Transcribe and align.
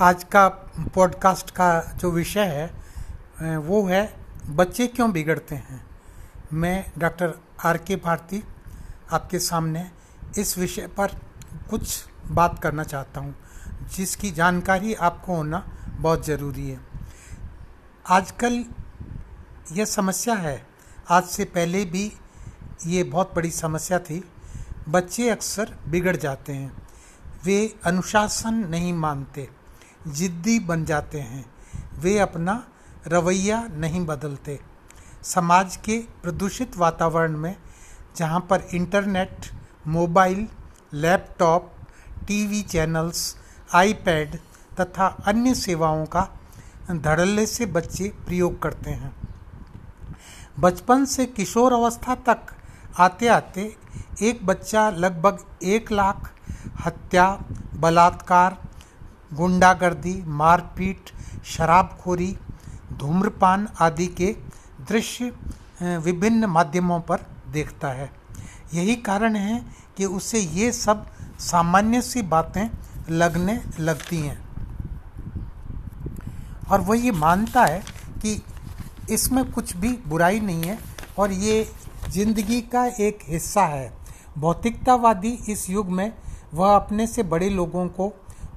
आज 0.00 0.24
का 0.24 0.48
पॉडकास्ट 0.94 1.50
का 1.50 1.80
जो 1.80 2.10
विषय 2.10 2.72
है 3.40 3.58
वो 3.58 3.86
है, 3.86 4.16
बच्चे 4.46 4.86
क्यों 4.86 5.12
बिगड़ते 5.12 5.54
हैं? 5.54 5.86
मैं 6.52 6.92
डॉक्टर 6.98 7.34
आर 7.64 7.78
के 7.78 7.96
भारती 7.96 8.44
आपके 9.12 9.38
सामने 9.38 9.90
इस 10.38 10.58
विषय 10.58 10.86
पर 10.86 11.06
कुछ 11.70 12.04
बात 12.26 12.62
करना 12.62 12.84
चाहता 12.84 13.20
हूँ, 13.20 13.36
जिसकी 13.96 14.30
जानकारी 14.30 14.94
आपको 14.94 15.36
होना 15.36 15.66
बहुत 16.00 16.26
ज़रूरी 16.26 16.70
है। 16.70 16.80
आजकल 18.08 18.64
यह 19.72 19.84
समस्या 19.84 20.34
है। 20.34 20.66
आज 21.10 21.24
से 21.24 21.44
पहले 21.44 21.84
भी 21.84 22.12
ये 22.86 23.04
बहुत 23.04 23.34
बड़ी 23.36 23.50
समस्या 23.50 23.98
थी। 23.98 24.24
बच्चे 24.88 25.30
अक्सर 25.30 25.76
बिगड़ 25.88 26.16
जाते 26.16 26.52
हैं। 26.52 26.88
वे 27.44 27.74
अनुशासन 27.84 28.54
नहीं 28.54 28.92
मानते। 28.92 29.55
जिद्दी 30.06 30.58
बन 30.58 30.84
जाते 30.84 31.20
हैं। 31.20 31.44
वे 31.98 32.18
अपना 32.18 32.66
रवैया 33.06 33.68
नहीं 33.70 34.06
बदलते। 34.06 34.60
समाज 35.22 35.76
के 35.76 35.98
प्रदूषित 36.22 36.76
वातावरण 36.76 37.36
में, 37.36 37.56
जहाँ 38.16 38.40
पर 38.40 38.60
internet, 38.74 39.46
mobile, 39.86 40.48
laptop, 40.92 41.72
TV 42.28 42.62
channels, 42.62 43.36
iPad 43.74 44.36
तथा 44.80 45.06
अन्य 45.06 45.54
सेवाओं 45.54 46.06
का 46.06 46.28
धड़ल्ले 46.90 47.46
से 47.46 47.66
बच्चे 47.66 48.08
प्रयोग 48.08 48.62
करते 48.62 48.90
हैं। 48.90 49.16
बचपन 50.60 51.04
से 51.04 51.26
किशोर 51.26 51.72
अवस्था 51.72 52.14
तक 52.14 52.46
आते 52.98 53.28
आते 53.28 53.76
एक 54.22 54.46
बच्चा 54.46 54.90
लगभग 54.90 55.44
एक 55.62 55.92
लाख 55.92 56.32
हत्या, 56.84 57.42
बलात्कार 57.74 58.65
गुंडागर्दी, 59.30 60.14
मारपीट, 60.28 61.10
शराबखोरी, 61.46 62.36
धूम्रपान 62.92 63.66
आदि 63.80 64.06
के 64.16 64.32
दृश्य 64.88 65.32
विभिन्न 65.82 66.46
माध्यमों 66.46 67.00
पर 67.00 67.26
देखता 67.52 67.88
है। 67.88 68.10
यही 68.74 68.94
कारण 69.02 69.36
है 69.36 69.64
कि 69.96 70.04
उसे 70.06 70.38
ये 70.38 70.70
सब 70.72 71.06
सामान्य 71.40 72.00
सी 72.02 72.22
बातें 72.24 72.68
लगने 73.10 73.60
लगती 73.80 74.16
हैं। 74.18 74.44
और 76.70 76.80
वह 76.80 76.98
ये 76.98 77.10
मानता 77.12 77.64
है 77.64 77.82
कि 78.22 78.40
इसमें 79.10 79.44
कुछ 79.52 79.76
भी 79.76 79.92
बुराई 80.06 80.40
नहीं 80.40 80.62
है 80.62 80.78
और 81.18 81.32
ये 81.32 81.66
ज़िंदगी 82.10 82.60
का 82.62 82.84
एक 82.86 83.18
हिस्सा 83.28 83.64
है। 83.64 83.92
भौतिकतावादी 84.38 85.38
इस 85.48 85.68
युग 85.70 85.90
में 85.90 86.12
वह 86.54 86.74
अपने 86.74 87.06
से 87.06 87.22
बड़े 87.24 87.48
लोगों 87.50 87.86
को 87.88 88.12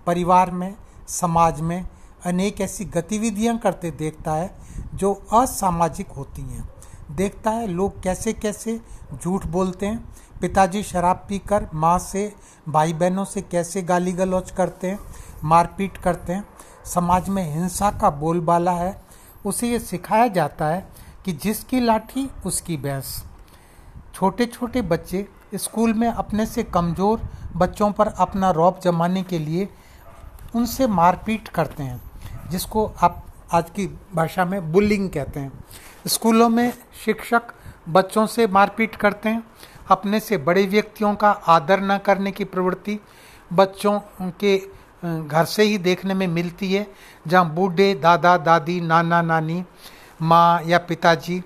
परिवार 0.10 0.52
में, 0.52 0.76
समाज 1.10 1.60
में 1.62 1.86
अनेक 2.26 2.62
ऐसी 2.62 2.86
गतिविधियाँ 2.88 3.58
करते 3.58 3.92
देखता 3.94 4.34
है 4.34 4.52
जो 4.96 5.14
असामाजिक 5.34 6.12
होती 6.12 6.42
हैं। 6.44 6.68
देखता 7.12 7.52
है 7.52 7.68
लोग 7.68 8.02
कैसे 8.04 8.34
कैसे 8.34 8.80
झूठ 9.14 9.46
बोलते 9.48 9.86
हैं, 9.86 10.04
पिताजी 10.42 10.84
शराब 10.84 11.26
पीकर 11.30 11.68
माँ 11.74 11.98
से 12.00 12.32
भाई 12.70 12.94
बहनों 12.94 13.26
से 13.26 13.42
कैसे 13.42 13.82
गाली 13.82 14.12
गलौज 14.14 14.52
करते 14.52 14.88
हैं, 14.88 15.00
मारपीट 15.44 15.98
करते 15.98 16.34
हैं। 16.34 16.44
समाज 16.86 17.30
में 17.30 17.44
हिंसा 17.46 17.92
का 17.92 18.10
बोलबाला 18.12 18.72
है, 18.73 19.02
उसे 19.46 19.72
ये 19.72 19.80
सिखाया 19.80 20.28
जाता 20.30 20.68
है 20.68 20.88
कि 21.26 21.34
जिसकी 21.34 21.80
लाठी 21.80 22.30
उसकी 22.46 22.78
भैंस। 22.78 23.23
छोटे 24.14 24.46
छोटे 24.46 24.82
बच्चे 24.84 25.28
स्कूल 25.56 25.94
में 25.94 26.08
अपने 26.08 26.46
से 26.46 26.64
कमज़ोर 26.66 27.22
बच्चों 27.56 27.92
पर 27.92 28.08
अपना 28.20 28.50
रौब 28.52 28.80
जमाने 28.84 29.23
के 29.23 29.40
लिए 29.40 29.68
उनसे 30.55 30.88
मारपीट 30.88 31.47
करते 31.47 31.83
हैं, 31.83 32.02
जिसको 32.52 32.86
आप 33.02 33.26
आज 33.54 33.70
की 33.70 33.86
भाषा 34.15 34.45
में 34.45 34.71
बुलिंग 34.71 35.10
कहते 35.10 35.39
हैं। 35.39 35.52
स्कूलों 36.08 36.49
में 36.49 36.73
शिक्षक 37.05 37.54
बच्चों 37.89 38.26
से 38.27 38.48
मारपीट 38.48 38.95
करते 38.95 39.30
हैं, 39.30 39.43
अपने 39.89 40.20
से 40.20 40.38
बड़े 40.39 40.65
व्यक्तियों 40.65 41.14
का 41.15 41.30
आदर 41.30 41.82
न 41.82 41.98
करने 41.98 42.32
की 42.32 42.43
प्रवृत्ति 42.45 42.99
बच्चों 43.54 43.99
के 44.39 44.58
घर 45.04 45.45
से 45.45 45.64
ही 45.64 45.77
देखने 45.77 46.14
में 46.14 46.27
मिलती 46.27 46.73
है, 46.73 46.86
जहाँ 47.27 47.54
बूढ़े 47.54 47.93
दादा, 47.95 48.38
दादी, 48.38 48.80
नाना, 48.82 49.21
नानी, 49.21 49.64
माँ 50.21 50.61
या 50.64 50.77
पिताजी 50.80 51.42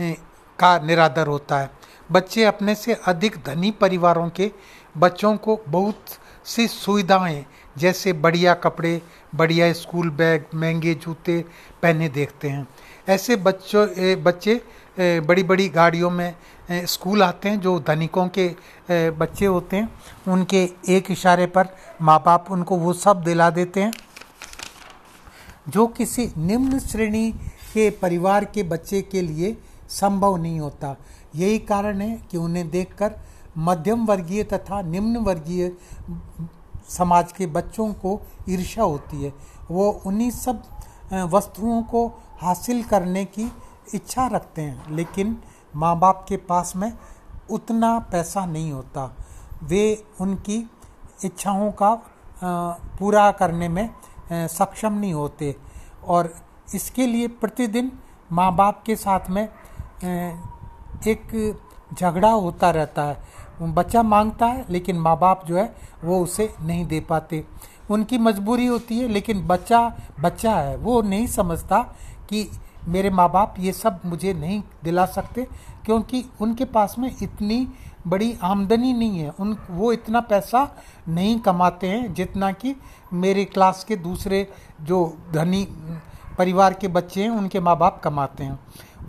का 0.00 0.78
निरादर 0.78 1.26
होता 1.26 1.58
है। 1.58 1.70
बच्चे 2.10 2.44
अपने 2.44 2.74
से 2.74 2.94
अधिक 3.06 3.36
धनी 3.46 3.70
परिवारों 3.70 4.28
के 4.30 4.50
बच्चों 4.94 5.36
को 5.36 5.60
बहुत 5.68 6.04
सी 6.46 6.66
सुविधाएँ, 6.68 7.44
जैसे 7.78 8.12
बढ़िया 8.14 8.54
कपड़े, 8.54 9.00
बढ़िया 9.34 9.72
स्कूल 9.72 10.10
बैग, 10.10 10.44
महँगे 10.54 10.94
जूते 10.94 11.44
पहने 11.82 12.08
देखते 12.08 12.48
हैं। 12.48 12.66
ऐसे 13.08 13.36
बच्चों 13.36 13.86
बच्चे 14.22 14.60
बड़ी 14.98 15.42
बड़ी 15.42 15.68
गाड़ियों 15.68 16.10
में 16.10 16.34
स्कूल 16.70 17.22
आते 17.22 17.48
हैं, 17.48 17.60
जो 17.60 17.78
धनिकों 17.80 18.28
के 18.28 18.48
बच्चे 19.10 19.46
होते 19.46 19.76
हैं, 19.76 19.88
उनके 20.28 20.62
एक 20.88 21.10
इशारे 21.10 21.46
पर 21.48 21.68
माँ 22.02 22.22
बाप 22.26 22.50
उनको 22.50 22.76
वो 22.76 22.92
सब 22.94 23.22
दिला 23.24 23.50
देते 23.50 23.82
हैं। 23.82 23.92
जो 25.68 25.86
किसी 25.88 26.30
निम्न 26.38 26.78
श्रेणी 26.78 27.30
के 27.72 27.88
परिवार 27.92 28.44
के 28.44 28.62
बच्चे 28.64 29.00
के 29.02 29.22
लिए 29.22 29.56
संभव 29.90 30.36
नहीं 30.36 30.60
होता। 30.60 30.96
यही 31.36 31.58
कारण 31.60 32.00
है 32.00 32.16
कि 32.30 32.36
उन्हें 32.36 32.68
देखकर 32.70 33.14
मध्यम 33.58 34.04
वर्गीय 34.06 34.42
तथा 34.44 34.80
निम्न 34.82 35.16
वर्गीय 35.24 35.70
समाज 36.88 37.32
के 37.32 37.46
बच्चों 37.48 37.92
को 37.94 38.20
ईर्ष्या 38.48 38.84
होती 38.84 39.22
है। 39.22 39.32
वो 39.70 39.90
उन्हीं 40.06 40.30
सब 40.30 40.62
वस्तुओं 41.32 41.82
को 41.82 42.06
हासिल 42.40 42.82
करने 42.84 43.24
की 43.26 43.50
इच्छा 43.94 44.26
रखते 44.26 44.62
हैं, 44.62 44.94
लेकिन 44.96 45.36
माँ 45.74 45.98
बाप 45.98 46.24
के 46.28 46.36
पास 46.38 46.72
में 46.76 46.92
उतना 47.50 47.98
पैसा 48.12 48.44
नहीं 48.46 48.72
होता। 48.72 49.10
वे 49.62 50.04
उनकी 50.20 50.58
इच्छाओं 51.24 51.70
का 51.72 51.94
पूरा 52.98 53.30
करने 53.32 53.68
में 53.68 53.88
सक्षम 54.30 54.92
नहीं 54.92 55.12
होते 55.14 55.54
और 56.04 56.32
इसके 56.74 57.06
लिए 57.06 57.28
प्रतिदिन 57.30 57.92
माँ 58.32 58.54
बाप 58.56 58.82
के 58.86 58.96
साथ 58.96 59.30
में 59.30 59.42
एक 61.06 61.56
झगड़ा 61.92 62.30
होता 62.30 62.70
रहता 62.70 63.02
है। 63.02 63.16
बच्चा 63.62 64.02
माँगता 64.02 64.46
है, 64.46 64.66
लेकिन 64.70 64.96
माँ 64.96 65.18
बाप 65.18 65.46
जो 65.46 65.56
है, 65.56 65.76
वो 66.04 66.20
उसे 66.20 66.54
नहीं 66.62 66.86
दे 66.86 67.00
पाते। 67.00 67.44
उनकी 67.90 68.18
मजबूरी 68.18 68.66
होती 68.66 68.98
है, 68.98 69.08
लेकिन 69.08 69.46
बच्चा 69.46 69.96
बच्चा 70.20 70.52
है, 70.52 70.76
वो 70.76 71.02
नहीं 71.02 71.26
समझता 71.26 71.78
कि 72.28 72.50
मेरे 72.88 73.10
माँ 73.10 73.30
बाप 73.30 73.54
ये 73.58 73.72
सब 73.72 74.00
मुझे 74.04 74.34
नहीं 74.34 74.62
दिला 74.84 75.06
सकते, 75.06 75.46
क्योंकि 75.84 76.24
उनके 76.40 76.64
पास 76.64 76.96
में 76.98 77.16
इतनी 77.22 77.68
बड़ी 78.06 78.38
आमदनी 78.42 78.92
नहीं 78.92 79.18
है। 79.18 79.30
उन, 79.30 79.58
वो 79.70 79.92
इतना 79.92 80.20
पैसा 80.20 80.76
नहीं 81.08 81.40
कमाते 81.40 81.86
हैं, 81.86 82.14
जितना 82.14 82.52
कि 82.52 82.76
मेरे 83.12 83.44
क्लास 83.44 83.84
के 83.84 83.96
दूसरे 83.96 84.52
जो 84.82 85.18
धनी 85.32 85.68
परिवार 86.38 86.74
के 86.74 86.88
बच्चे 86.88 87.22
हैं, 87.22 87.30
उनके 87.30 87.60
माँ 87.60 87.78
बाप 87.78 88.00
कमाते 88.04 88.44
हैं। 88.44 88.58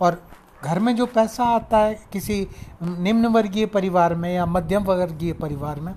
और 0.02 0.22
घर 0.62 0.78
में 0.78 0.94
जो 0.96 1.06
पैसा 1.06 1.44
आता 1.46 1.78
है 1.78 1.94
किसी 2.12 2.46
निम्न 2.82 3.26
वर्गीय 3.26 3.66
परिवार 3.66 4.14
में 4.14 4.32
या 4.34 4.46
मध्यम 4.46 4.84
वर्गीय 4.84 5.32
परिवार 5.32 5.80
में 5.80 5.94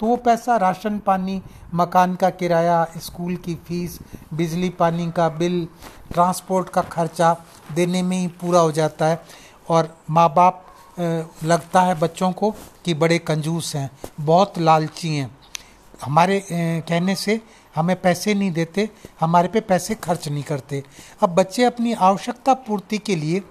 तो 0.00 0.06
वो 0.06 0.16
पैसा 0.16 0.56
राशन 0.56 0.98
पानी, 0.98 1.40
मकान 1.74 2.14
का 2.14 2.30
किराया, 2.30 2.86
स्कूल 2.96 3.36
की 3.36 3.54
फ़ीस, 3.66 3.98
बिजली 4.34 4.68
पानी 4.70 5.10
का 5.10 5.28
बिल, 5.30 5.66
ट्रांसपोर्ट 6.12 6.68
का 6.68 6.82
खर्चा 6.82 7.36
देने 7.74 8.02
में 8.02 8.16
ही 8.16 8.26
पूरा 8.40 8.60
हो 8.60 8.72
जाता 8.72 9.06
है। 9.06 9.20
और 9.68 9.94
माँ 10.10 10.28
बाप 10.34 10.64
लगता 11.44 11.80
है 11.80 11.94
बच्चों 11.98 12.30
को 12.32 12.50
कि 12.84 12.94
बड़े 12.94 13.18
कंजूस 13.18 13.74
हैं, 13.76 13.90
बहुत 14.20 14.58
लालची 14.58 15.16
हैं। 15.16 15.30
हमारे 16.04 16.42
कहने 16.50 17.14
से 17.16 17.40
हमें 17.74 17.94
पैसे 18.00 18.34
नहीं 18.34 18.50
देते, 18.52 18.88
हमारे 19.20 19.48
पे 19.48 19.60
पैसे 19.62 19.94
खर्च 19.94 20.28
नहीं 20.28 20.42
करते। 20.42 20.82
अब 21.22 21.34
बच्चे 21.34 21.64
अपनी 21.64 21.92
आवश्यकता 21.92 22.54
पूर्ति 22.56 22.98
के 22.98 23.16
लिए 23.16 23.42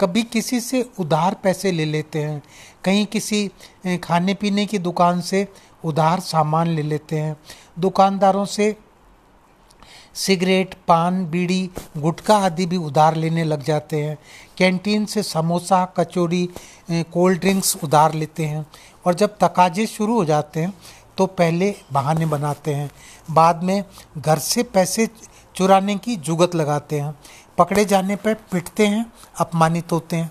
कभी 0.00 0.22
किसी 0.22 0.60
से 0.60 0.82
उधार 0.98 1.34
पैसे 1.34 1.72
ले 1.72 1.84
लेते 1.84 2.22
हैं। 2.22 2.42
कहीं 2.84 3.06
किसी 3.06 3.50
खाने 4.02 4.34
पीने 4.34 4.66
की 4.66 4.78
दुकान 4.78 5.20
से 5.20 5.46
उधार 5.84 6.20
सामान 6.20 6.68
ले 6.68 6.82
लेते 6.82 7.18
हैं। 7.18 7.36
दुकानदारों 7.78 8.44
से 8.44 8.76
सिगरेट, 10.14 10.74
पान, 10.88 11.24
बीड़ी, 11.26 11.70
गुटखा 11.96 12.36
आदि 12.36 12.66
भी 12.66 12.76
उधार 12.76 13.16
लेने 13.16 13.44
लग 13.44 13.62
जाते 13.62 14.02
हैं। 14.02 14.16
कैंटीन 14.58 15.04
से 15.06 15.22
समोसा, 15.22 15.84
कचौड़ी 15.96 16.48
कोल्ड 16.90 17.40
ड्रिंक्स 17.40 17.76
उधार 17.84 18.14
लेते 18.14 18.44
हैं 18.44 18.66
और 19.06 19.14
जब 19.14 19.36
तकाजे 19.40 19.86
शुरू 19.86 20.14
हो 20.14 20.24
जाते 20.24 20.60
हैं 20.60 20.72
तो 21.18 21.26
पहले 21.26 21.74
बहाने 21.92 22.26
बनाते 22.26 22.74
हैं। 22.74 22.90
बाद 23.30 23.62
में 23.62 23.84
घर 24.18 24.38
से 24.38 24.62
पैसे 24.64 25.08
चुराने 25.56 25.96
की 25.96 26.16
जुगत 26.16 26.54
लगाते 26.54 27.00
हैं। 27.00 27.14
पकड़े 27.58 27.84
जाने 27.84 28.16
पर 28.16 28.34
पिटते 28.52 28.86
हैं, 28.86 29.04
अपमानित 29.36 29.92
होते 29.92 30.16
हैं। 30.16 30.30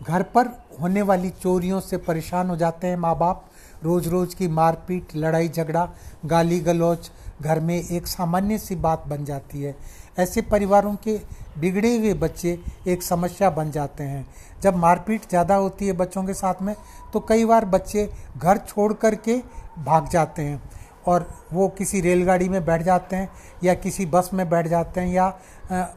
घर 0.00 0.22
पर 0.24 0.46
होने 0.80 1.02
वाली 1.02 1.30
चोरियों 1.32 1.80
से 1.80 1.96
परेशान 1.98 2.48
हो 2.50 2.56
जाते 2.56 2.86
हैं 2.86 2.96
माँ 2.96 3.16
बाप 3.18 3.44
रोज 3.84 4.08
रोज 4.08 4.34
की 4.34 4.48
मारपीट, 4.48 5.14
लड़ाई, 5.16 5.48
झगड़ा 5.48 5.88
गाली 6.26 6.58
गलौज 6.60 7.10
घर 7.42 7.60
में 7.60 7.76
एक 7.76 8.06
सामान्य 8.06 8.58
सी 8.58 8.76
बात 8.76 9.04
बन 9.06 9.24
जाती 9.24 9.62
है। 9.62 9.74
ऐसे 10.18 10.42
परिवारों 10.42 10.94
के 10.96 11.16
बिगड़े 11.58 11.96
हुए 11.96 12.14
बच्चे 12.16 12.58
एक 12.86 13.02
समस्या 13.02 13.50
बन 13.50 13.70
जाते 13.70 14.04
हैं। 14.04 14.26
जब 14.62 14.76
मारपीट 14.76 15.28
ज़्यादा 15.28 15.54
होती 15.56 15.86
है 15.86 15.92
बच्चों 15.94 16.24
के 16.24 16.34
साथ 16.34 16.62
में 16.62 16.74
तो 17.12 17.20
कई 17.20 17.44
बार 17.44 17.64
बच्चे 17.66 18.08
घर 18.36 18.58
छोड़ 18.58 18.92
कर 18.94 19.14
के 19.18 19.38
भाग 19.80 20.08
जाते 20.08 20.42
हैं। 20.42 20.60
और 21.08 21.28
वो 21.52 21.68
किसी 21.68 22.00
रेलगाड़ी 22.00 22.48
में 22.48 22.64
बैठ 22.64 22.82
जाते 22.82 23.16
हैं 23.16 23.28
या 23.64 23.74
किसी 23.76 24.06
बस 24.06 24.30
में 24.34 24.48
बैठ 24.50 24.66
जाते 24.66 25.00
हैं 25.00 25.12
या 25.12 25.88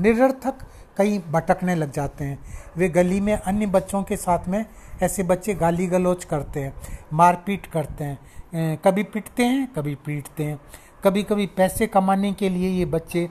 निरर्थक 0.00 0.66
कहीं 0.98 1.18
भटकने 1.32 1.74
लग 1.74 1.92
जाते 1.92 2.24
हैं। 2.24 2.38
वे 2.76 2.88
गली 2.88 3.20
में 3.20 3.34
अन्य 3.34 3.66
बच्चों 3.66 4.02
के 4.02 4.16
साथ 4.16 4.48
में 4.48 4.64
ऐसे 5.02 5.22
बच्चे 5.22 5.54
गाली 5.54 5.86
गलौज 5.86 6.24
करते 6.24 6.60
हैं, 6.60 6.74
मारपीट 7.12 7.66
करते 7.66 8.04
हैं। 8.04 8.76
कभी 8.76 9.02
पिटते 9.04 9.44
हैं, 9.44 9.66
कभी 9.72 9.94
पीटते 10.06 10.44
हैं। 10.44 10.58
कभी 11.04 11.22
कभी 11.22 11.46
पैसे 11.56 11.86
कमाने 11.86 12.32
के 12.32 12.48
लिए 12.48 12.68
ये 12.70 12.84
बच्चे 12.86 13.28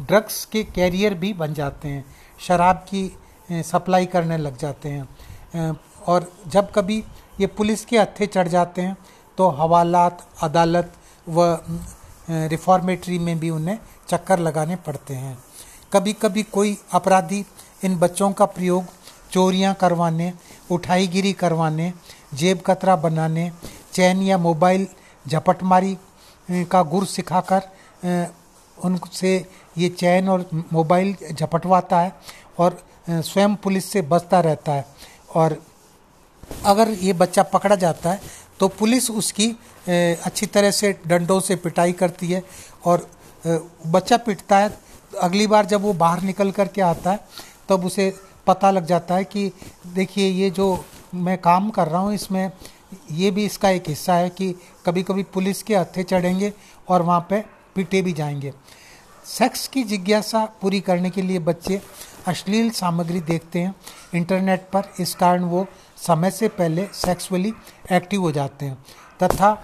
ड्रग्स 0.00 0.44
के 0.44 0.62
कैरियर 0.64 1.14
भी 1.14 1.32
बन 1.32 1.54
जाते 1.54 1.88
हैं, 1.88 2.04
शराब 2.38 2.84
की 2.90 3.10
सप्लाई 3.48 4.06
करने 4.06 4.36
लग 4.38 4.56
जाते 4.56 4.88
हैं। 4.88 5.78
और 6.06 6.30
जब 6.46 6.70
कभी 6.72 7.02
ये 7.40 7.46
पुलिस 7.48 7.84
के 7.84 7.98
हत्थे 7.98 8.26
चढ़ 8.26 8.48
जाते 8.48 8.82
हैं 8.82 8.96
तो 9.38 9.48
हवालात, 9.50 10.26
अदालत 10.42 10.92
व 11.26 11.58
रिफॉर्मेटरी 12.30 13.18
में 13.18 13.38
भी 13.38 13.50
उन्हें 13.50 13.78
चक्कर 14.08 14.38
लगाने 14.38 14.76
पड़ते 14.76 15.14
हैं। 15.14 15.36
कभी 15.92 16.12
कभी 16.12 16.42
कोई 16.44 16.76
अपराधी 16.92 17.44
इन 17.84 17.96
बच्चों 17.98 18.30
का 18.32 18.44
प्रयोग, 18.46 18.84
चोरियाँ 19.32 19.74
करवाने, 19.74 20.32
उठाईगिरी 20.70 21.32
करवाने, 21.32 21.92
जेब 22.34 22.60
कतरा 22.66 22.96
बनाने, 22.96 23.50
चैन 23.92 24.22
या 24.22 24.38
मोबाइल 24.38 24.86
झपटमारी 25.26 25.96
का 26.48 26.82
गुर 26.82 27.04
सिखाकर 27.06 27.68
उनसे 28.78 29.34
ये 29.78 29.88
चैन 29.90 30.28
और 30.28 30.48
मोबाइल 30.72 31.14
झपटवाता 31.32 32.00
है 32.00 32.12
और 32.58 32.82
स्वयं 33.08 33.54
पुलिस 33.56 33.90
से 33.90 34.02
बचता 34.02 34.40
रहता 34.40 34.72
है। 34.72 34.86
और 35.34 35.56
अगर 36.66 36.90
ये 36.90 37.12
बच्चा 37.12 37.42
पकड़ा 37.44 37.76
जाता 37.76 38.10
है 38.10 38.20
तो 38.60 38.68
पुलिस 38.68 39.10
उसकी 39.10 39.48
अच्छी 39.88 40.46
तरह 40.46 40.70
से 40.70 40.92
डंडों 41.06 41.40
से 41.40 41.56
पिटाई 41.56 41.92
करती 41.92 42.26
है 42.26 42.42
और 42.84 43.08
बच्चा 43.44 44.16
पिटता 44.16 44.58
है, 44.58 44.70
अगली 45.20 45.46
बार 45.46 45.66
जब 45.66 45.82
वो 45.82 45.92
बाहर 45.92 46.22
निकल 46.22 46.50
कर 46.50 46.68
के 46.68 46.80
आता 46.82 47.10
है, 47.10 47.20
तब 47.68 47.84
उसे 47.84 48.12
पता 48.46 48.70
लग 48.70 48.86
जाता 48.86 49.14
है 49.14 49.24
कि, 49.24 49.50
देखिए, 49.86 50.28
ये 50.28 50.50
जो 50.50 50.84
मैं 51.14 51.36
काम 51.38 51.70
कर 51.70 51.88
रहा 51.88 52.00
हूँ, 52.00 52.14
इसमें 52.14 52.50
ये 53.10 53.30
भी 53.30 53.44
इसका 53.44 53.70
एक 53.70 53.88
हिस्सा 53.88 54.14
है 54.14 54.28
कि 54.30 54.54
कभी 54.86 55.02
कभी 55.02 55.22
पुलिस 55.34 55.62
के 55.62 55.76
हथे 55.76 56.02
चढ़ेंगे 56.02 56.52
और 56.88 57.02
वहाँ 57.02 57.26
पे 57.30 57.44
पिटे 57.74 58.02
भी 58.02 58.12
जाएँगे। 58.12 58.52
सेक्स 59.26 59.66
की 59.68 59.82
जिज्ञासा 59.84 60.44
पूरी 60.62 60.80
करने 60.80 61.10
के 61.10 61.22
लिए 61.22 61.38
बच्चे 61.40 61.80
अश्लील 62.26 62.70
सामग्री 62.70 63.20
देखते 63.20 63.60
हैं। 63.60 63.74
इंटरनेट 64.14 64.68
पर 64.72 64.88
इस 65.00 65.14
कारण 65.14 65.44
वो 65.44 65.66
समय 65.96 66.30
से 66.30 66.48
पहले 66.48 66.86
सेक्सुअली 66.94 67.52
एक्टिव 67.92 68.20
हो 68.20 68.32
जाते 68.32 68.66
हैं। 68.66 68.76
तथा 69.22 69.54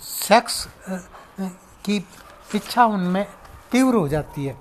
सेक्स 0.00 0.66
की 1.84 1.96
इच्छा 2.54 2.84
उनमें 2.84 3.26
तीव्र 3.72 3.94
हो 3.94 4.08
जाती 4.08 4.44
है। 4.46 4.56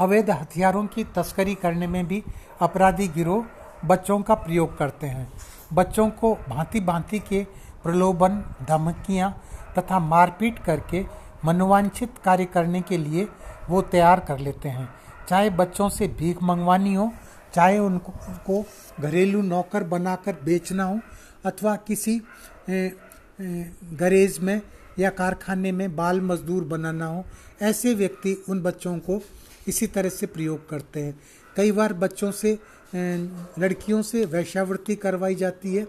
अवैध 0.00 0.30
हथियारों 0.30 0.86
की 0.86 1.04
तस्करी 1.16 1.54
करने 1.54 1.86
में 1.86 2.06
भी 2.06 2.22
अपराधी 2.60 3.08
गिरोह 3.08 3.46
बच्चों 3.84 4.20
का 4.20 4.34
प्रयोग 4.34 4.76
करते 4.78 5.06
हैं। 5.06 5.32
बच्चों 5.72 6.08
को 6.10 6.34
भांति 6.48 6.80
भांति 6.80 7.18
के 7.18 7.42
प्रलोभन, 7.82 8.42
धमकियाँ 8.62 9.30
तथा 9.78 9.98
मारपीट 9.98 10.58
करके 10.58 11.04
मनोवांछित 11.44 12.18
कार्य 12.24 12.44
करने 12.44 12.80
के 12.80 12.98
लिए 12.98 13.28
वो 13.68 13.82
तैयार 13.82 14.20
कर 14.20 14.38
लेते 14.38 14.68
हैं। 14.68 14.88
चाहे 15.28 15.50
बच्चों 15.52 15.88
से 15.88 16.08
भीख 16.10 16.42
मंगवानी 16.42 16.94
हो, 16.94 17.10
चाहे 17.54 17.78
उनको 17.78 18.64
घरेलू 19.00 19.42
नौकर 19.42 19.84
बनाकर 19.84 20.36
बेचना 20.44 20.84
हो, 20.84 20.98
अथवा 21.44 21.74
किसी 21.86 22.20
गरेज 23.92 24.38
में 24.38 24.60
या 24.98 25.10
कारखाने 25.10 25.72
में 25.72 25.94
बाल 25.96 26.20
मजदूर 26.20 26.64
बनाना 26.64 27.06
हो, 27.06 27.24
ऐसे 27.62 27.94
व्यक्ति 27.94 28.36
उन 28.48 28.62
बच्चों 28.62 28.98
को 28.98 29.20
इसी 29.68 29.86
तरह 29.86 30.08
से 30.08 30.26
प्रयोग 30.26 30.68
करते 30.68 31.02
हैं। 31.02 31.18
कई 31.56 31.72
बार 31.72 31.92
बच्चों 31.94 32.30
से 32.32 32.58
लड़कियों 32.94 34.02
से 34.02 34.24
वैश्यावृत्ति 34.24 34.94
करवाई 34.96 35.34
जाती 35.34 35.74
है। 35.74 35.86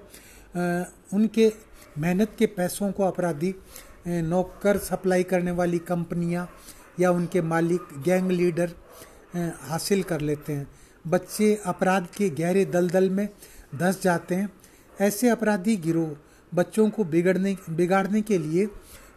उनके 1.14 1.52
मेहनत 1.98 2.36
के 2.40 2.46
पैसों 2.48 2.92
को 2.92 3.04
अपराधी 3.04 3.54
नौकर 4.08 4.78
सप्लाई 4.80 5.24
करने 5.24 5.52
वाली 5.52 5.78
कंपनियाँ 5.80 6.48
या 7.00 7.12
उनके 7.12 7.42
मालिक, 7.42 7.82
गैंग 8.06 8.32
लीडर 8.32 8.72
हासिल 9.34 10.04
कर 10.04 10.22
लेते 10.22 10.54
हैं। 10.54 10.68
बच्चे 11.06 11.54
अपराध 11.66 12.08
के 12.18 12.30
गहरे 12.32 12.66
दलदल 12.66 13.10
में 13.10 13.28
धंस 13.76 14.02
जाते 14.02 14.36
हैं। 14.36 14.50
ऐसे 14.98 15.30
अपराधी 15.30 15.76
गिरोह 15.78 16.16
बच्चों 16.52 16.90
को 16.90 17.04
बिगड़ने, 17.04 17.56
बिगाड़ने 17.70 18.22
के 18.22 18.38
लिए 18.38 18.68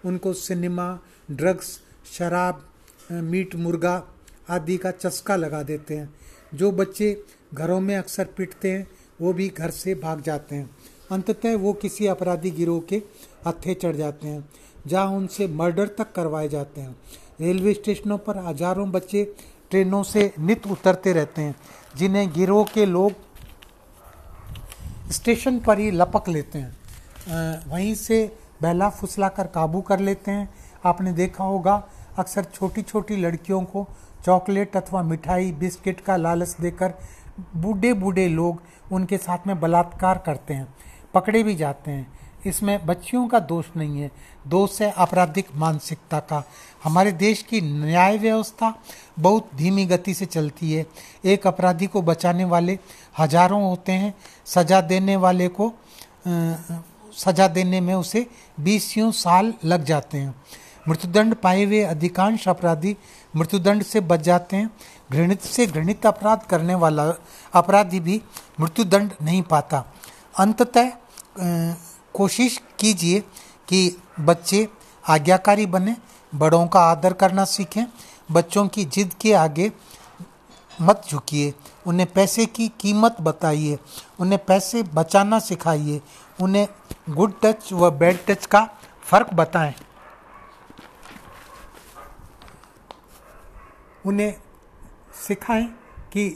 उनको 0.05 0.33
सिनेमा, 0.33 0.99
ड्रग्स, 1.31 1.79
शराब 2.13 2.65
मीट, 3.13 3.55
मुर्गा 3.55 4.03
आदि 4.51 4.77
का 4.77 4.91
चस्का 4.91 5.37
लगा 5.37 5.63
देते 5.63 5.97
हैं। 5.97 6.15
जो 6.55 6.71
बच्चे 6.73 7.23
घरों 7.55 7.81
में 7.81 7.97
अक्सर 7.97 8.25
पिटते 8.37 8.71
हैं, 8.71 8.87
वो 9.21 9.33
भी 9.33 9.49
घर 9.49 9.71
से 9.71 9.95
भाग 9.95 10.21
जाते 10.23 10.55
हैं। 10.55 10.71
अंततः 11.11 11.57
वो 11.57 11.73
किसी 11.73 12.07
अपराधी 12.07 12.51
गिरोह 12.51 12.81
के 12.89 13.03
हथे 13.47 13.75
चढ़ 13.75 13.97
जाते 13.97 14.29
हैं, 14.29 14.49
जहाँ 14.87 15.07
उनसे 15.09 15.47
मर्डर 15.49 15.87
तक 15.99 16.13
करवाए 16.13 16.49
जाते 16.49 16.81
हैं। 16.81 16.97
रेलवे 17.41 17.75
स्टेशनों 17.75 18.19
पर 18.19 18.39
हज़ारों 18.39 18.91
बच्चे 18.93 19.23
ट्रेनों 19.71 20.03
से 20.03 20.33
नित 20.39 20.67
उतरते 20.67 21.13
रहते 21.13 21.43
हैं, 21.43 21.55
जिन्हें 21.97 22.33
गिरोह 22.33 22.65
के 22.65 22.87
लोग 22.87 23.13
स्टेशन 25.13 25.59
पर 25.59 25.79
ही 25.79 25.91
लपक 25.91 26.29
लेते 26.29 26.59
हैं। 26.59 27.71
वहीं 27.71 27.95
से 27.95 28.37
बहला 28.63 28.89
फुसला 28.91 29.29
कर 29.29 29.47
काबू 29.47 29.81
कर 29.81 30.01
लेते 30.01 30.31
हैं। 30.31 30.49
आपने 30.85 31.13
देखा 31.13 31.45
होगा, 31.45 31.83
अक्सर 32.19 32.45
छोटी 32.45 32.83
छोटी 32.83 33.17
लड़कियों 33.17 33.63
को 33.63 33.87
चॉकलेट 34.25 34.77
अथवा 34.77 35.03
मिठाई, 35.03 35.53
बिस्किट 35.53 36.01
का 36.01 36.17
लालच 36.17 36.57
देकर 36.61 36.95
बूढ़े 37.57 37.93
बूढ़े 37.93 38.29
लोग 38.29 38.63
उनके 38.93 39.19
साथ 39.19 39.47
में 39.47 39.59
बलात्कार 39.61 40.19
करते 40.19 40.55
हैं, 40.55 40.67
पकड़े 41.15 41.43
भी 41.43 41.55
जाते 41.55 41.91
हैं। 41.91 42.07
इसमें 42.47 42.87
बच्चियों 42.87 43.27
का 43.29 43.39
दोष 43.41 43.65
नहीं 43.77 44.01
है। 44.01 44.11
दोष 44.47 44.81
है 44.83 44.91
आपराधिक 44.93 45.47
मानसिकता 45.55 46.19
का। 46.21 46.43
हमारे 46.85 47.13
देश 47.15 47.43
की 47.43 47.61
न्याय 47.61 48.19
व्यवस्था 48.19 48.75
बहुत 49.19 49.49
धीमी 49.57 49.87
गति 49.87 50.15
से 50.15 50.27
चलती 50.27 50.73
है। 50.73 50.85
एक 51.25 51.47
अपराधी 51.47 51.87
को 51.87 52.03
बचाने 52.03 52.45
वाले 52.45 52.79
हज़ारों 53.19 53.63
होते 53.63 53.93
हैं। 53.93 54.15
सजा 54.47 54.81
देने 54.83 55.17
वाले 55.17 55.49
को 55.51 55.69
आ, 55.69 56.55
सजा 57.15 57.47
देने 57.49 57.81
में 57.81 57.95
उसे 57.95 58.27
बीसियों 58.61 59.11
साल 59.13 59.53
लग 59.65 59.85
जाते 59.85 60.19
हैं। 60.19 60.35
मृत्युदंड 60.89 61.35
पाए 61.35 61.65
हुए 61.65 61.83
अधिकांश 61.83 62.47
अपराधी 62.49 62.97
मृत्युदंड 63.35 63.83
से 63.83 64.01
बच 64.03 64.21
जाते 64.21 64.57
हैं। 64.57 64.71
घृणित 65.13 65.43
से 65.43 65.67
घृणित 65.67 66.07
अपराध 66.07 66.43
करने 66.51 66.75
वाला 66.75 67.05
अपराधी 67.53 68.01
भी 68.01 68.21
मृत्युदंड 68.61 69.13
नहीं 69.23 69.43
पाता। 69.43 69.85
अंततः 70.39 70.91
कोशिश 72.17 72.61
कीजिए 72.79 73.21
कि 73.69 73.97
बच्चे 74.21 74.69
आज्ञाकारी 75.05 75.67
बने, 75.67 75.97
बड़ों 76.33 76.67
का 76.67 76.81
आदर 76.81 77.13
करना 77.13 77.45
सीखें, 77.45 77.85
बच्चों 78.33 78.67
की 78.69 78.85
जिद 78.85 79.15
के 79.21 79.33
आगे 79.35 79.71
मत 80.79 81.03
झुकिए, 81.11 81.53
उन्हें 81.87 82.13
पैसे 82.13 82.47
की 82.47 82.69
कीमत 82.81 83.17
बताइए, 83.21 83.79
उन्हें 84.21 84.45
पैसे 84.45 84.83
बचाना 84.95 85.39
सिखाइए, 85.39 86.01
उन्हें 86.41 86.69
गुड 87.11 87.35
टच 87.43 87.73
व 87.73 87.91
बैड 87.91 88.19
टच 88.27 88.47
का 88.47 88.69
फ़र्क 89.03 89.35
बताएँ। 89.35 89.75
उन्हें 94.07 94.35
सिखाएँ 95.27 95.65
कि 96.13 96.29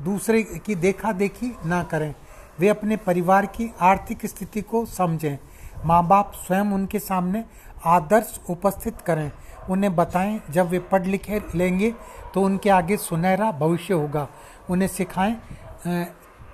दूसरे 0.00 0.42
की 0.42 0.74
देखा 0.74 1.12
देखी 1.12 1.54
ना 1.66 1.82
करें। 1.82 2.14
वे 2.58 2.68
अपने 2.68 2.96
परिवार 2.96 3.46
की 3.46 3.70
आर्थिक 3.80 4.26
स्थिति 4.26 4.60
को 4.62 4.84
समझें। 4.86 5.38
माँ 5.86 6.06
बाप 6.08 6.32
स्वयं 6.36 6.72
उनके 6.72 6.98
सामने 6.98 7.44
आदर्श 7.86 8.38
उपस्थित 8.50 9.00
करें। 9.00 9.30
उन्हें 9.70 9.94
बताएँ, 9.96 10.40
जब 10.50 10.68
वे 10.68 10.78
पढ़ 10.80 11.06
लिखे 11.06 11.40
लेंगे 11.54 11.90
तो 12.34 12.42
उनके 12.42 12.70
आगे 12.70 12.96
सुनहरा 12.96 13.50
भविष्य 13.52 13.94
होगा। 13.94 14.26
उन्हें 14.70 14.88
सिखाएँ 14.88 15.36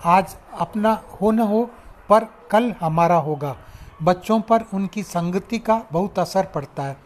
आज 0.06 0.36
अपना 0.54 0.92
हो 1.20 1.30
न 1.30 1.38
हो, 1.40 1.62
पर 2.08 2.26
कल 2.50 2.72
हमारा 2.80 3.16
होगा। 3.16 3.56
बच्चों 4.02 4.40
पर 4.40 4.64
उनकी 4.74 5.02
संगति 5.02 5.58
का 5.58 5.82
बहुत 5.92 6.18
असर 6.18 6.46
पड़ता 6.46 6.82
है। 6.82 6.96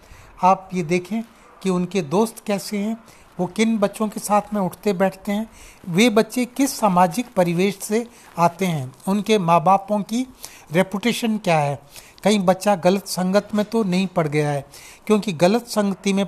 आप 0.43 0.69
ये 0.75 0.83
देखें 0.83 1.23
कि 1.63 1.71
उनके 1.71 2.03
दोस्त 2.03 2.43
कैसे 2.47 2.79
हैं 2.79 2.97
वो 3.39 3.47
किन 3.47 3.77
बच्चों 3.79 4.09
के 4.09 4.21
साथ 4.21 4.55
में 4.55 4.61
उठते 4.61 4.93
बैठते 4.93 5.33
हैं, 5.33 5.49
वे 5.89 6.09
बच्चे 6.11 6.45
किस 6.47 6.79
सामाजिक 6.79 7.27
परिवेश 7.37 7.79
से 7.83 8.07
आते 8.39 8.67
हैं, 8.67 8.93
उनके 9.09 9.39
माँ 9.39 9.63
बापों 9.65 10.01
की 10.03 10.27
रेपुटेशन 10.73 11.39
क्या 11.39 11.59
है? 11.59 11.79
कहीं 12.25 12.39
बच्चा 12.39 12.75
गलत 12.77 13.07
संगत 13.07 13.49
में 13.55 13.65
तो 13.65 13.83
नहीं 13.85 14.07
पड़ 14.07 14.27
गया 14.29 14.51
है, 14.51 14.65
क्योंकि 15.07 15.33
गलत 15.33 15.67
संगति 15.67 16.13
में 16.13 16.27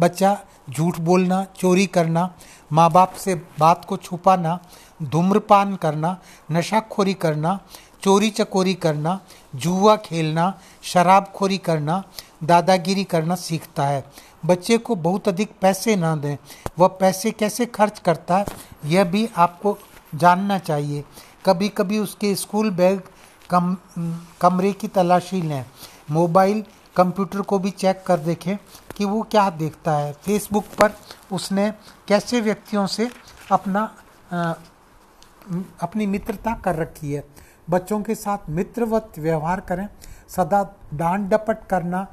बच्चा 0.00 0.38
झूठ 0.70 0.98
बोलना, 1.00 1.44
चोरी 1.56 1.86
करना 1.86 2.32
माँ 2.72 2.90
बाप 2.90 3.14
से 3.14 3.34
बात 3.58 3.84
को 3.84 3.96
छुपाना, 3.96 4.58
धूम्रपान 5.02 5.74
करना, 5.76 6.18
नशाखोरी 6.52 7.14
करना 7.14 7.60
चोरी 8.02 8.28
चकोरी 8.30 8.72
करना, 8.74 9.20
जुआ 9.54 9.94
खेलना, 9.96 10.46
शराबखोरी 10.82 11.58
करना, 11.58 12.02
दादागिरी 12.44 13.04
करना 13.04 13.34
सीखता 13.34 13.86
है। 13.86 14.02
बच्चे 14.46 14.78
को 14.78 14.94
बहुत 14.94 15.28
अधिक 15.28 15.50
पैसे 15.60 15.96
ना 15.96 16.14
दें। 16.16 16.36
वह 16.78 16.88
पैसे 17.00 17.30
कैसे 17.30 17.66
खर्च 17.66 17.98
करता 17.98 18.36
है 18.36 18.46
यह 18.84 19.04
भी 19.04 19.28
आपको 19.36 19.76
जानना 20.14 20.58
चाहिए। 20.58 21.04
कभी 21.46 21.68
कभी 21.68 21.98
उसके 21.98 22.34
स्कूल 22.34 22.70
बैग 22.70 23.00
कम 23.50 23.76
कमरे 24.40 24.72
की 24.72 24.88
तलाशी 24.88 25.42
लें। 25.42 25.64
मोबाइल 26.10 26.64
कंप्यूटर 26.96 27.40
को 27.40 27.58
भी 27.58 27.70
चेक 27.70 28.02
कर 28.06 28.18
देखें 28.18 28.56
कि 28.96 29.04
वो 29.04 29.22
क्या 29.22 29.48
देखता 29.50 29.92
है। 29.92 30.12
फेसबुक 30.12 30.64
पर 30.78 30.92
उसने 31.32 31.70
कैसे 32.08 32.40
व्यक्तियों 32.40 32.86
से 32.86 33.10
अपना 33.52 33.90
आ, 34.32 34.52
अपनी 35.82 36.06
मित्रता 36.06 36.54
कर 36.54 36.74
रखी 36.74 37.12
है। 37.12 37.24
बच्चों 37.70 38.00
के 38.02 38.14
साथ 38.14 38.48
मित्रवत 38.48 39.12
व्यवहार 39.18 39.60
करें। 39.60 39.88
सदा 40.28 40.62
डांट 40.94 41.28
डपट 41.30 41.66
करना 41.70 42.06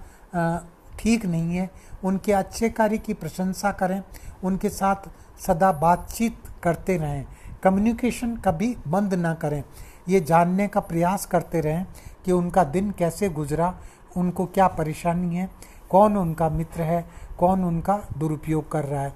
ठीक 0.99 1.25
नहीं 1.25 1.57
है, 1.57 1.69
उनके 2.03 2.31
अच्छे 2.33 2.69
कार्य 2.69 2.97
की 2.97 3.13
प्रशंसा 3.13 3.71
करें, 3.71 4.01
उनके 4.43 4.69
साथ 4.69 5.09
सदा 5.39 5.71
बातचीत 5.71 6.37
करते 6.63 6.97
रहें 6.97 7.25
कम्युनिकेशन 7.63 8.35
कभी 8.37 8.75
बंद 8.87 9.13
ना 9.13 9.33
करें। 9.33 9.63
ये 10.09 10.19
जानने 10.21 10.67
का 10.67 10.79
प्रयास 10.79 11.25
करते 11.25 11.61
रहें 11.61 11.85
कि 12.25 12.31
उनका 12.31 12.63
दिन 12.65 12.91
कैसे 12.91 13.29
गुजरा, 13.29 13.73
उनको 14.17 14.45
क्या 14.45 14.67
परेशानी 14.67 15.35
है, 15.35 15.49
कौन 15.89 16.17
उनका 16.17 16.49
मित्र 16.49 16.81
है, 16.81 17.05
कौन 17.39 17.63
उनका 17.63 17.97
दुरुपयोग 18.17 18.71
कर 18.71 18.85
रहा 18.85 19.01
है। 19.01 19.13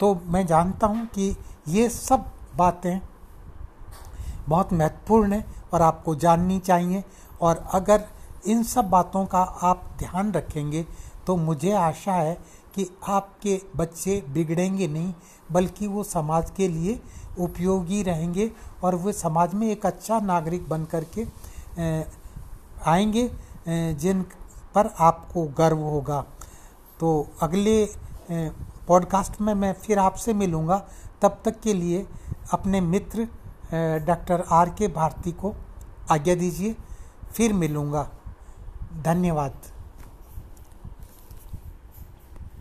तो 0.00 0.14
मैं 0.26 0.44
जानता 0.46 0.86
हूँ 0.86 1.06
कि 1.06 1.36
ये 1.68 1.88
सब 1.88 2.26
बातें 2.56 3.00
बहुत 4.48 4.72
महत्वपूर्ण 4.72 5.32
है 5.32 5.44
और 5.72 5.82
आपको 5.82 6.14
जाननी 6.16 6.58
चाहिए 6.58 7.02
और 7.40 7.64
अगर 7.74 8.04
इन 8.46 8.62
सब 8.62 8.88
बातों 8.90 9.24
का 9.26 9.38
आप 9.62 9.84
ध्यान 9.98 10.32
रखेंगे 10.32 10.84
तो 11.26 11.36
मुझे 11.36 11.72
आशा 11.72 12.12
है 12.12 12.34
कि 12.74 12.86
आपके 13.08 13.60
बच्चे 13.76 14.22
बिगड़ेंगे 14.28 14.88
नहीं, 14.88 15.12
बल्कि 15.52 15.86
वो 15.86 16.02
समाज 16.04 16.50
के 16.50 16.68
लिए 16.68 17.00
उपयोगी 17.38 18.02
रहेंगे 18.02 18.50
और 18.84 18.94
वे 18.94 19.12
समाज 19.12 19.54
में 19.54 19.66
एक 19.70 19.86
अच्छा 19.86 20.18
नागरिक 20.20 20.68
बन 20.68 20.84
कर 20.84 21.04
के 21.16 21.26
आएँगे 22.90 23.30
जिन 23.94 24.22
पर 24.74 24.90
आपको 24.98 25.44
गर्व 25.58 25.78
होगा। 25.80 26.20
तो 27.00 27.28
अगले 27.42 27.84
पॉडकास्ट 28.88 29.40
में 29.40 29.54
मैं 29.54 29.72
फिर 29.74 29.98
आपसे 29.98 30.34
मिलूँगा। 30.34 30.78
तब 31.22 31.40
तक 31.44 31.60
के 31.60 31.74
लिए 31.74 32.06
अपने 32.52 32.80
मित्र 32.80 33.28
डॉक्टर 34.06 34.44
आर 34.52 34.70
के 34.70 34.88
भारती 34.88 35.32
को 35.32 35.54
आज्ञा 36.10 36.34
दीजिए। 36.34 36.74
फिर 37.32 37.52
मिलूँगा। 37.52 38.08
धन्यवाद। 39.04 39.73